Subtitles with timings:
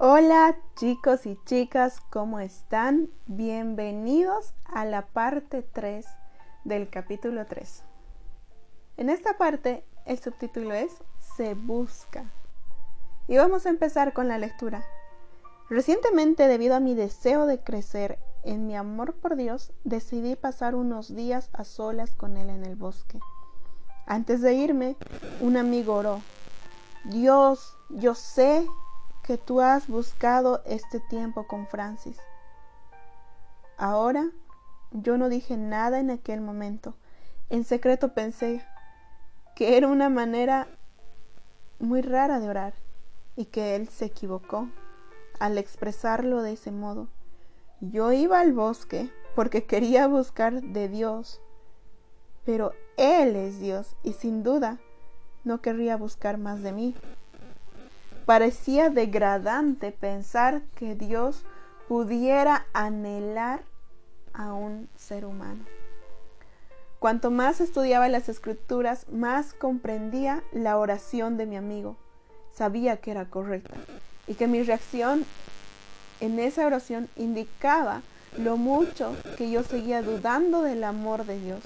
[0.00, 3.10] Hola chicos y chicas, ¿cómo están?
[3.26, 6.06] Bienvenidos a la parte 3
[6.62, 7.82] del capítulo 3.
[8.96, 10.92] En esta parte el subtítulo es
[11.36, 12.30] Se busca.
[13.26, 14.84] Y vamos a empezar con la lectura.
[15.68, 21.12] Recientemente, debido a mi deseo de crecer en mi amor por Dios, decidí pasar unos
[21.12, 23.18] días a solas con Él en el bosque.
[24.06, 24.96] Antes de irme,
[25.40, 26.20] un amigo oró.
[27.04, 28.64] Dios, yo sé
[29.28, 32.16] que tú has buscado este tiempo con Francis.
[33.76, 34.30] Ahora
[34.90, 36.94] yo no dije nada en aquel momento.
[37.50, 38.64] En secreto pensé
[39.54, 40.66] que era una manera
[41.78, 42.72] muy rara de orar
[43.36, 44.66] y que él se equivocó
[45.38, 47.08] al expresarlo de ese modo.
[47.82, 51.38] Yo iba al bosque porque quería buscar de Dios,
[52.46, 54.78] pero Él es Dios y sin duda
[55.44, 56.94] no querría buscar más de mí.
[58.28, 61.44] Parecía degradante pensar que Dios
[61.88, 63.62] pudiera anhelar
[64.34, 65.64] a un ser humano.
[66.98, 71.96] Cuanto más estudiaba las escrituras, más comprendía la oración de mi amigo.
[72.52, 73.76] Sabía que era correcta
[74.26, 75.24] y que mi reacción
[76.20, 78.02] en esa oración indicaba
[78.36, 81.62] lo mucho que yo seguía dudando del amor de Dios.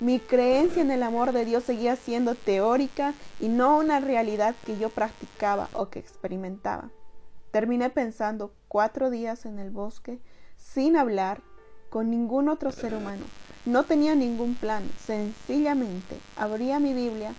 [0.00, 4.78] Mi creencia en el amor de Dios seguía siendo teórica y no una realidad que
[4.78, 6.88] yo practicaba o que experimentaba.
[7.50, 10.18] Terminé pensando cuatro días en el bosque
[10.56, 11.42] sin hablar
[11.90, 13.24] con ningún otro ser humano.
[13.66, 17.34] No tenía ningún plan, sencillamente abría mi Biblia.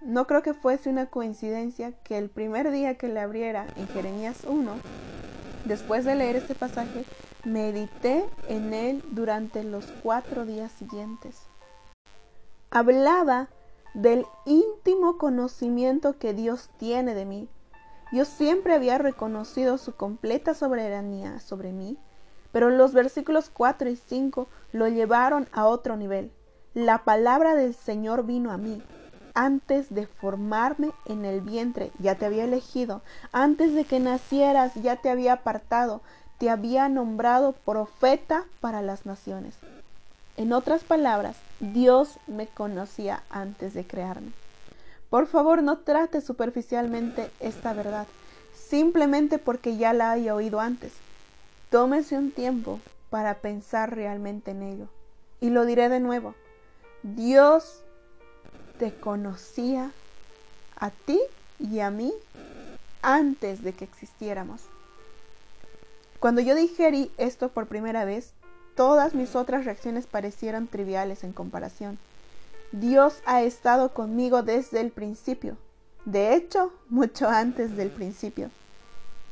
[0.00, 4.38] No creo que fuese una coincidencia que el primer día que la abriera en Jeremías
[4.44, 4.72] 1,
[5.66, 7.04] después de leer este pasaje,
[7.44, 11.49] medité en él durante los cuatro días siguientes
[12.70, 13.48] hablaba
[13.94, 17.48] del íntimo conocimiento que Dios tiene de mí.
[18.12, 21.96] Yo siempre había reconocido su completa soberanía sobre mí,
[22.52, 26.32] pero los versículos 4 y 5 lo llevaron a otro nivel.
[26.74, 28.82] La palabra del Señor vino a mí.
[29.34, 33.02] Antes de formarme en el vientre ya te había elegido,
[33.32, 36.02] antes de que nacieras ya te había apartado,
[36.38, 39.56] te había nombrado profeta para las naciones.
[40.40, 44.32] En otras palabras, Dios me conocía antes de crearme.
[45.10, 48.06] Por favor, no trate superficialmente esta verdad,
[48.54, 50.92] simplemente porque ya la haya oído antes.
[51.68, 52.80] Tómese un tiempo
[53.10, 54.88] para pensar realmente en ello.
[55.42, 56.34] Y lo diré de nuevo.
[57.02, 57.82] Dios
[58.78, 59.90] te conocía
[60.74, 61.20] a ti
[61.58, 62.14] y a mí
[63.02, 64.62] antes de que existiéramos.
[66.18, 68.32] Cuando yo digerí esto por primera vez,
[68.74, 71.98] Todas mis otras reacciones parecieron triviales en comparación.
[72.72, 75.56] Dios ha estado conmigo desde el principio.
[76.04, 78.50] De hecho, mucho antes del principio.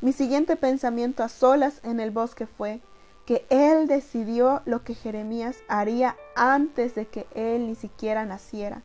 [0.00, 2.80] Mi siguiente pensamiento a solas en el bosque fue
[3.26, 8.82] que Él decidió lo que Jeremías haría antes de que Él ni siquiera naciera.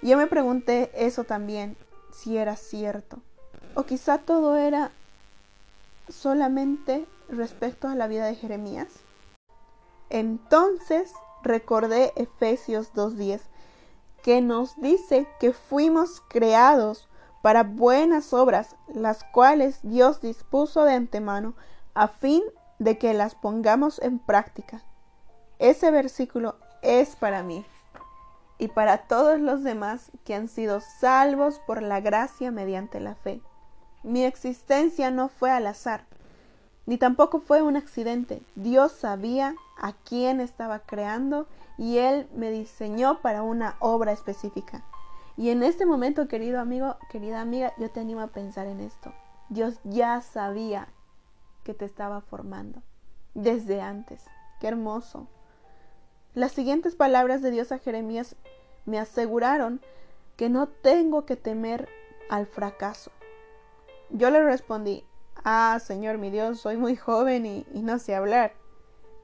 [0.00, 1.76] Yo me pregunté eso también,
[2.12, 3.18] si era cierto.
[3.74, 4.92] O quizá todo era
[6.08, 8.88] solamente respecto a la vida de Jeremías.
[10.10, 13.40] Entonces recordé Efesios 2.10,
[14.22, 17.08] que nos dice que fuimos creados
[17.42, 21.54] para buenas obras, las cuales Dios dispuso de antemano
[21.94, 22.42] a fin
[22.78, 24.82] de que las pongamos en práctica.
[25.58, 27.64] Ese versículo es para mí
[28.58, 33.40] y para todos los demás que han sido salvos por la gracia mediante la fe.
[34.02, 36.06] Mi existencia no fue al azar,
[36.88, 38.40] ni tampoco fue un accidente.
[38.54, 44.82] Dios sabía a quién estaba creando y Él me diseñó para una obra específica.
[45.36, 49.12] Y en este momento, querido amigo, querida amiga, yo te animo a pensar en esto.
[49.50, 50.88] Dios ya sabía
[51.62, 52.80] que te estaba formando
[53.34, 54.24] desde antes.
[54.58, 55.28] Qué hermoso.
[56.32, 58.34] Las siguientes palabras de Dios a Jeremías
[58.86, 59.82] me aseguraron
[60.38, 61.86] que no tengo que temer
[62.30, 63.10] al fracaso.
[64.08, 65.04] Yo le respondí,
[65.44, 68.52] Ah, Señor mi Dios, soy muy joven y, no sé hablar.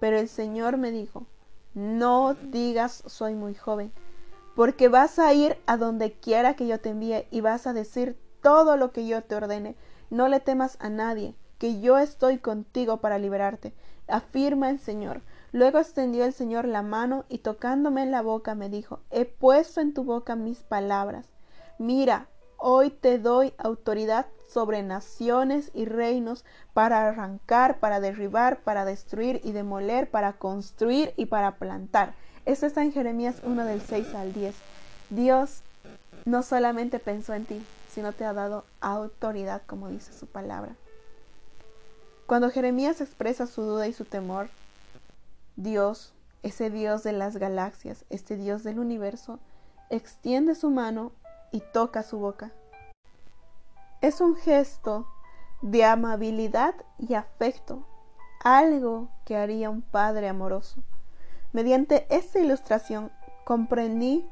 [0.01, 1.27] Pero el Señor me dijo,
[1.75, 3.93] no digas soy muy joven,
[4.55, 8.17] porque vas a ir a donde quiera que yo te envíe y vas a decir
[8.43, 9.77] todo lo que yo te ordene.
[10.11, 13.75] No le temas a nadie, que yo estoy contigo para liberarte,
[14.07, 15.23] afirma el Señor.
[15.53, 19.81] Luego extendió el Señor la mano y tocándome en la boca me dijo, he puesto
[19.81, 21.27] en tu boca mis palabras.
[21.79, 22.29] Mira,
[22.67, 29.53] hoy te doy autoridad sobre naciones y reinos para arrancar, para derribar, para destruir y
[29.53, 32.15] demoler, para construir y para plantar.
[32.47, 34.55] Esto está en Jeremías 1 del 6 al 10.
[35.11, 35.61] Dios
[36.25, 40.75] no solamente pensó en ti, sino te ha dado autoridad, como dice su palabra.
[42.25, 44.49] Cuando Jeremías expresa su duda y su temor,
[45.57, 49.39] Dios, ese Dios de las galaxias, este Dios del universo,
[49.91, 51.13] extiende su mano
[51.55, 52.51] y toca su boca.
[54.01, 55.07] Es un gesto
[55.63, 57.87] de amabilidad y afecto,
[58.43, 60.83] algo que haría un padre amoroso.
[61.53, 63.13] Mediante esta ilustración
[63.45, 64.29] comprendí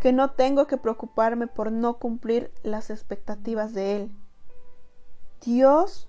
[0.00, 4.16] que no tengo que preocuparme por no cumplir las expectativas de Él.
[5.42, 6.08] Dios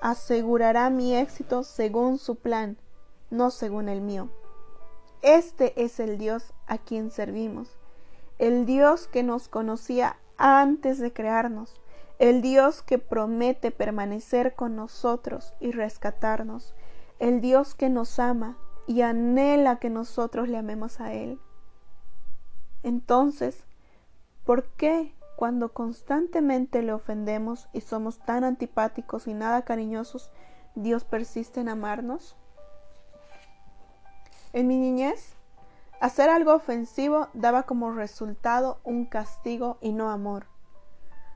[0.00, 2.78] asegurará mi éxito según su plan,
[3.30, 4.28] no según el mío.
[5.20, 7.77] Este es el Dios a quien servimos,
[8.38, 11.80] el Dios que nos conocía antes de crearnos,
[12.18, 16.74] el Dios que promete permanecer con nosotros y rescatarnos,
[17.18, 18.56] el Dios que nos ama
[18.86, 21.38] y anhela que nosotros le amemos a Él.
[22.82, 23.64] Entonces,
[24.44, 30.30] ¿por qué cuando constantemente le ofendemos y somos tan antipáticos y nada cariñosos,
[30.74, 32.36] Dios persiste en amarnos?
[34.52, 35.37] En mi niñez,
[36.00, 40.46] hacer algo ofensivo daba como resultado un castigo y no amor.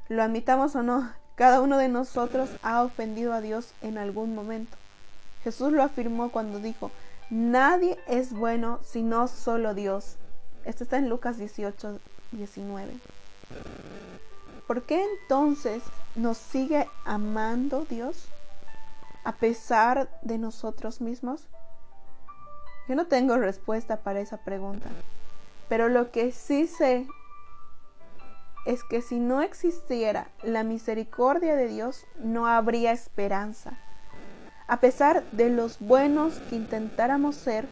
[0.09, 4.77] Lo admitamos o no, cada uno de nosotros ha ofendido a Dios en algún momento.
[5.43, 6.91] Jesús lo afirmó cuando dijo,
[7.31, 10.17] Nadie es bueno sino solo Dios.
[10.65, 11.99] Esto está en Lucas 18,
[12.33, 12.93] 19.
[14.67, 15.83] ¿Por qué entonces
[16.15, 18.27] nos sigue amando Dios
[19.25, 21.47] a pesar de nosotros mismos?
[22.89, 24.89] Yo no tengo respuesta para esa pregunta,
[25.69, 27.07] pero lo que sí sé
[28.67, 33.79] es que si no existiera la misericordia de Dios, no habría esperanza.
[34.69, 37.67] A pesar de los buenos que intentáramos ser,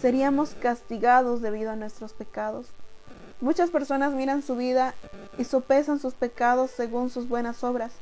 [0.00, 2.68] seríamos castigados debido a nuestros pecados.
[3.40, 4.94] Muchas personas miran su vida
[5.38, 7.92] y sopesan sus pecados según sus buenas obras.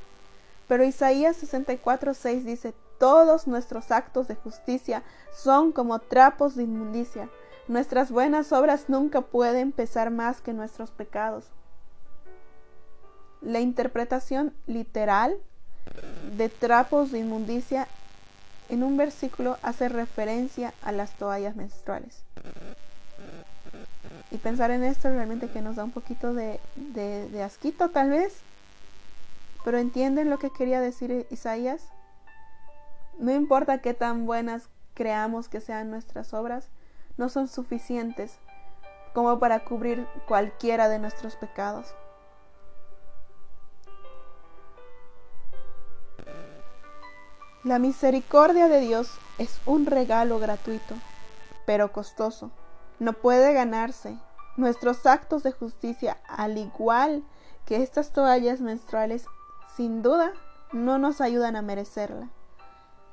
[0.68, 5.02] Pero Isaías 64:6 dice, todos nuestros actos de justicia
[5.34, 7.28] son como trapos de inmundicia.
[7.66, 11.46] Nuestras buenas obras nunca pueden pesar más que nuestros pecados.
[13.40, 15.36] La interpretación literal
[16.36, 17.88] de trapos de inmundicia
[18.68, 22.22] en un versículo hace referencia a las toallas menstruales.
[24.30, 26.60] Y pensar en esto realmente que nos da un poquito de,
[27.44, 28.32] asquito tal vez.
[29.64, 31.82] Pero entienden lo que quería decir Isaías.
[33.18, 36.70] No importa qué tan buenas creamos que sean nuestras obras,
[37.16, 38.38] no son suficientes
[39.12, 41.94] como para cubrir cualquiera de nuestros pecados.
[47.64, 50.96] La misericordia de Dios es un regalo gratuito,
[51.64, 52.50] pero costoso.
[52.98, 54.18] No puede ganarse.
[54.56, 57.22] Nuestros actos de justicia, al igual
[57.64, 59.26] que estas toallas menstruales,
[59.76, 60.32] sin duda
[60.72, 62.30] no nos ayudan a merecerla.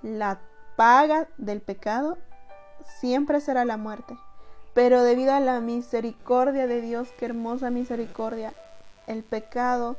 [0.02, 0.40] La
[0.76, 2.18] paga del pecado
[3.00, 4.18] siempre será la muerte.
[4.74, 8.54] Pero debido a la misericordia de Dios, qué hermosa misericordia,
[9.08, 9.98] el pecado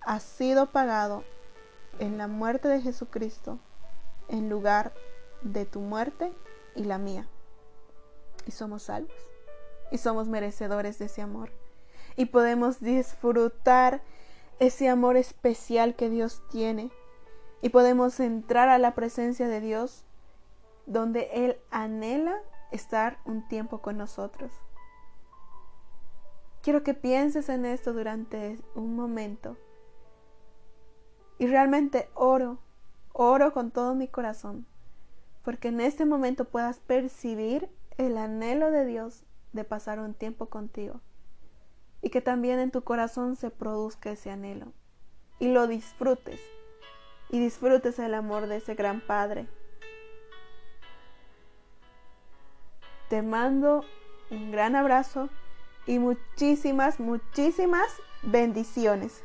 [0.00, 1.22] ha sido pagado
[1.98, 3.58] en la muerte de Jesucristo
[4.28, 4.92] en lugar
[5.42, 6.32] de tu muerte
[6.74, 7.28] y la mía.
[8.46, 9.14] Y somos salvos.
[9.90, 11.50] Y somos merecedores de ese amor.
[12.16, 14.02] Y podemos disfrutar
[14.58, 16.90] ese amor especial que Dios tiene.
[17.62, 20.04] Y podemos entrar a la presencia de Dios
[20.86, 22.36] donde Él anhela
[22.72, 24.52] estar un tiempo con nosotros.
[26.62, 29.56] Quiero que pienses en esto durante un momento
[31.38, 32.58] y realmente oro,
[33.12, 34.66] oro con todo mi corazón,
[35.44, 41.00] porque en este momento puedas percibir el anhelo de Dios de pasar un tiempo contigo
[42.00, 44.72] y que también en tu corazón se produzca ese anhelo
[45.40, 46.40] y lo disfrutes
[47.32, 49.48] y disfrutes el amor de ese gran Padre.
[53.08, 53.84] Te mando
[54.30, 55.28] un gran abrazo
[55.86, 57.88] y muchísimas, muchísimas
[58.22, 59.24] bendiciones.